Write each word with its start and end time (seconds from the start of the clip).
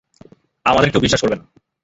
আমাদেরও 0.65 0.91
কেউ 0.93 1.03
বিশ্বাস 1.03 1.21
করবে 1.21 1.37
না। 1.37 1.45